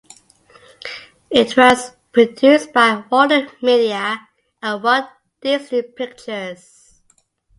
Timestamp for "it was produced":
1.29-2.73